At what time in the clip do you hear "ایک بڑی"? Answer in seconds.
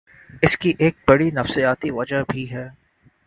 0.79-1.29